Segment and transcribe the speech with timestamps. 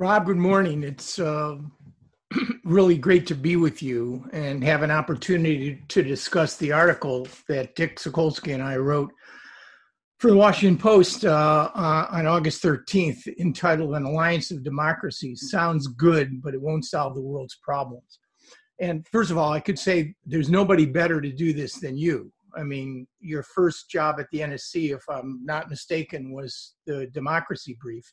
[0.00, 0.84] Rob, good morning.
[0.84, 1.56] It's uh,
[2.64, 7.74] really great to be with you and have an opportunity to discuss the article that
[7.74, 9.10] Dick Sokolsky and I wrote
[10.20, 15.48] for the Washington Post uh, uh, on August 13th, entitled An Alliance of Democracies.
[15.50, 18.20] Sounds good, but it won't solve the world's problems.
[18.78, 22.30] And first of all, I could say there's nobody better to do this than you.
[22.56, 27.76] I mean, your first job at the NSC, if I'm not mistaken, was the democracy
[27.80, 28.04] brief.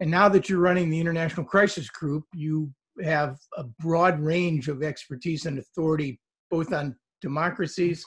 [0.00, 2.72] And now that you're running the International Crisis Group, you
[3.02, 8.04] have a broad range of expertise and authority, both on democracies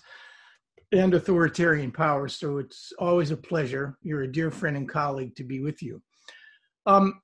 [0.91, 2.35] and authoritarian powers.
[2.35, 3.97] So it's always a pleasure.
[4.01, 6.01] You're a dear friend and colleague to be with you.
[6.85, 7.21] Um,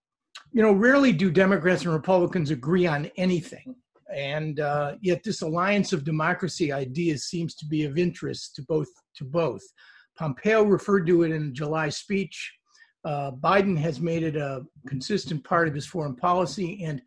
[0.51, 3.75] you know, rarely do Democrats and Republicans agree on anything.
[4.13, 8.87] And uh, yet, this alliance of democracy ideas seems to be of interest to both.
[9.17, 9.61] To both,
[10.17, 12.53] Pompeo referred to it in a July speech.
[13.05, 17.01] Uh, Biden has made it a consistent part of his foreign policy and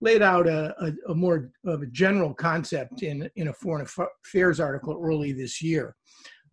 [0.00, 3.86] laid out a, a, a, more of a general concept in, in a foreign
[4.24, 5.96] affairs article early this year.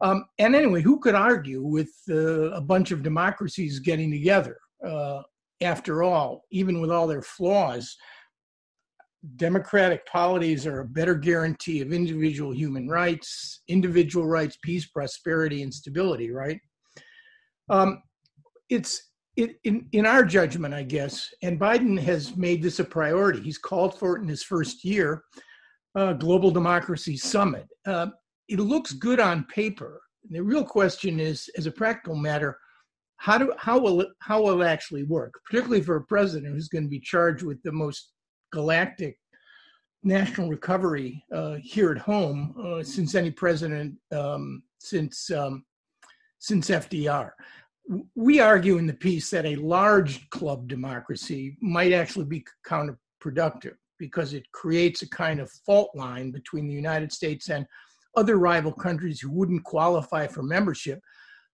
[0.02, 4.58] Um, and anyway, who could argue with uh, a bunch of democracies getting together?
[4.86, 5.22] Uh,
[5.62, 7.96] after all, even with all their flaws,
[9.38, 15.74] democratic polities are a better guarantee of individual human rights, individual rights, peace, prosperity, and
[15.74, 16.60] stability, right?
[17.70, 18.04] Um,
[18.70, 23.42] it's it, in, in our judgment, I guess, and Biden has made this a priority.
[23.42, 25.24] He's called for it in his first year,
[25.96, 27.68] uh, Global Democracy Summit.
[27.86, 28.08] Uh,
[28.48, 30.02] it looks good on paper.
[30.30, 32.58] The real question is, as a practical matter,
[33.18, 35.34] how do how will it how will it actually work?
[35.46, 38.12] Particularly for a president who's going to be charged with the most
[38.52, 39.18] galactic
[40.04, 45.66] national recovery uh, here at home uh, since any president um, since um,
[46.40, 47.32] since FDR
[48.16, 54.34] we argue in the piece that a large club democracy might actually be counterproductive because
[54.34, 57.66] it creates a kind of fault line between the United States and
[58.18, 61.00] other rival countries who wouldn't qualify for membership,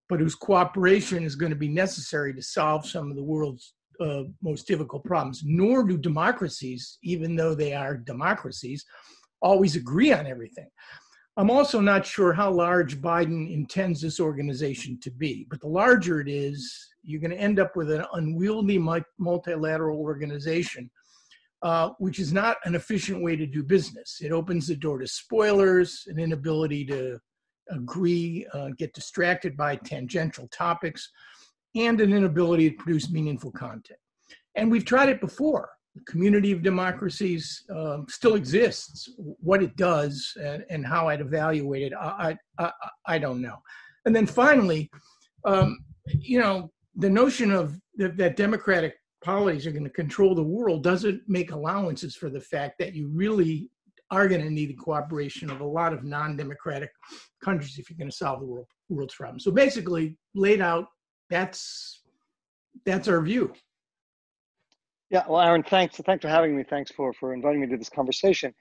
[0.09, 4.23] but whose cooperation is going to be necessary to solve some of the world's uh,
[4.41, 5.41] most difficult problems.
[5.45, 8.85] Nor do democracies, even though they are democracies,
[9.41, 10.67] always agree on everything.
[11.37, 16.19] I'm also not sure how large Biden intends this organization to be, but the larger
[16.19, 18.77] it is, you're going to end up with an unwieldy
[19.17, 20.89] multilateral organization,
[21.61, 24.19] uh, which is not an efficient way to do business.
[24.21, 27.17] It opens the door to spoilers, an inability to
[27.69, 31.09] agree, uh, get distracted by tangential topics,
[31.75, 33.99] and an inability to produce meaningful content.
[34.55, 35.69] And we've tried it before
[36.07, 39.09] community of democracies um, still exists.
[39.18, 42.72] What it does and, and, how I'd evaluate it, I, I,
[43.06, 43.57] I don't know.
[44.06, 44.90] And then finally,
[45.46, 50.44] um, you know, the notion of that, that democratic polities are going to control the
[50.44, 53.69] world doesn't make allowances for the fact that you really
[54.09, 56.91] are going to need the cooperation of a lot of non-democratic
[57.44, 59.44] countries if you're going to solve the world, world's problems.
[59.44, 60.85] So basically, laid out,
[61.29, 62.02] that's
[62.85, 63.53] that's our view.
[65.11, 65.97] Yeah, well, Aaron, thanks.
[65.97, 66.63] Thanks for having me.
[66.63, 68.53] Thanks for for inviting me to this conversation.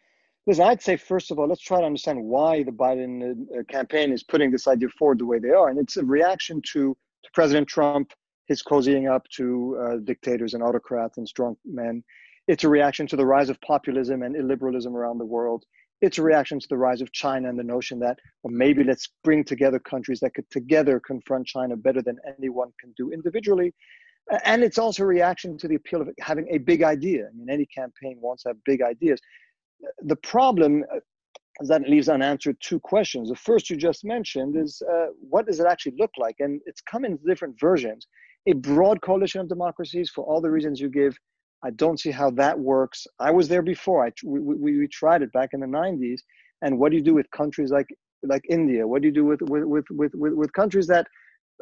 [0.48, 4.12] Listen, I'd say first of all, let's try to understand why the Biden uh, campaign
[4.12, 7.30] is putting this idea forward the way they are, and it's a reaction to to
[7.34, 8.12] President Trump,
[8.46, 12.02] his cozying up to uh, dictators and autocrats and strong men.
[12.48, 15.64] It's a reaction to the rise of populism and illiberalism around the world.
[16.00, 19.10] It's a reaction to the rise of China and the notion that, well, maybe let's
[19.22, 23.72] bring together countries that could together confront China better than anyone can do individually
[24.44, 27.26] and it's also a reaction to the appeal of having a big idea.
[27.26, 29.20] I mean, any campaign wants to have big ideas.
[30.02, 30.84] The problem
[31.60, 33.28] is uh, that leaves unanswered two questions.
[33.28, 36.36] The first you just mentioned is uh, what does it actually look like?
[36.38, 38.06] And it's come in different versions.
[38.46, 41.16] A broad coalition of democracies, for all the reasons you give,
[41.62, 43.06] I don't see how that works.
[43.18, 44.06] I was there before.
[44.06, 46.20] I, we, we, we tried it back in the 90s.
[46.62, 47.86] And what do you do with countries like
[48.22, 48.86] like India?
[48.86, 51.06] What do you do with with with with, with countries that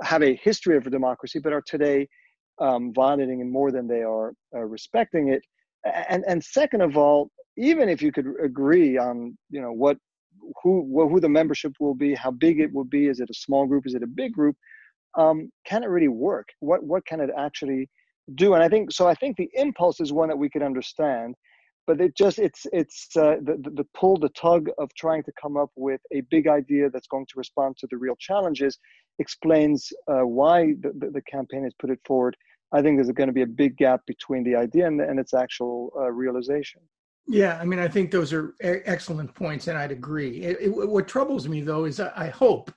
[0.02, 2.08] have a history of democracy but are today
[2.60, 5.42] um, it more than they are uh, respecting it.
[6.08, 9.96] And and second of all, even if you could agree on you know what
[10.62, 13.66] who who the membership will be, how big it will be, is it a small
[13.66, 14.56] group, is it a big group?
[15.16, 16.48] Um, can it really work?
[16.60, 17.88] What what can it actually
[18.34, 18.54] do?
[18.54, 19.06] And I think so.
[19.06, 21.34] I think the impulse is one that we could understand,
[21.88, 25.56] but it just it's it's uh, the, the pull, the tug of trying to come
[25.56, 28.78] up with a big idea that's going to respond to the real challenges
[29.18, 32.36] explains uh, why the, the, campaign has put it forward.
[32.72, 35.32] I think there's going to be a big gap between the idea and, and its
[35.34, 36.82] actual uh, realization.
[37.26, 40.42] Yeah, I mean, I think those are excellent points, and I'd agree.
[40.42, 42.70] It, it, what troubles me, though, is I, I hope,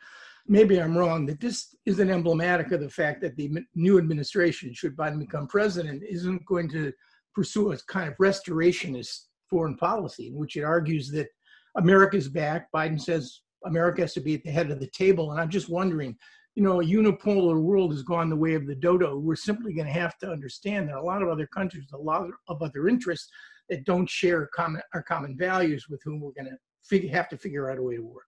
[0.48, 4.96] maybe I'm wrong, that this isn't emblematic of the fact that the new administration, should
[4.96, 6.92] Biden become president, isn't going to
[7.34, 11.28] pursue a kind of restorationist foreign policy in which it argues that
[11.78, 12.68] America's back.
[12.74, 15.32] Biden says America has to be at the head of the table.
[15.32, 16.16] And I'm just wondering,
[16.56, 19.18] you know, a unipolar world has gone the way of the dodo.
[19.18, 22.28] We're simply going to have to understand that a lot of other countries, a lot
[22.48, 23.30] of other interests
[23.70, 27.38] that don't share common our common values with whom we're going to figure, have to
[27.38, 28.26] figure out a way to work.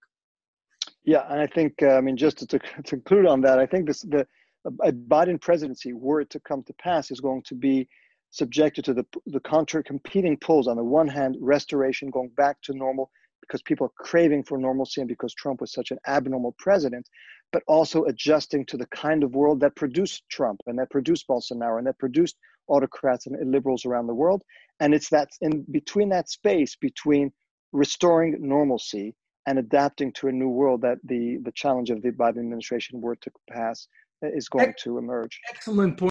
[1.04, 3.88] Yeah, and I think uh, I mean just to, to, conclude on that, I think
[3.88, 4.26] this the
[4.66, 7.88] Biden presidency, were it to come to pass, is going to be
[8.34, 10.68] subjected to the the contra competing pulls.
[10.68, 13.10] On the one hand, restoration, going back to normal,
[13.42, 17.08] because people are craving for normalcy and because Trump was such an abnormal president,
[17.52, 21.78] but also adjusting to the kind of world that produced Trump and that produced Bolsonaro
[21.78, 22.36] and that produced
[22.68, 24.44] autocrats and liberals around the world.
[24.80, 27.32] And it's that in between that space between
[27.72, 29.16] restoring normalcy
[29.46, 33.18] and adapting to a new world that the the challenge of the Biden administration were
[33.18, 33.88] to pass
[34.24, 35.40] uh, is going to emerge.
[35.50, 36.02] Excellent point.